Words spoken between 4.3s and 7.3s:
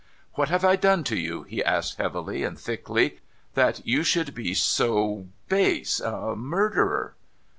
be— so base^a murderer